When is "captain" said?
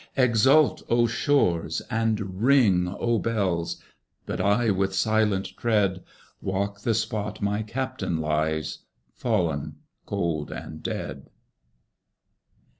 7.61-8.17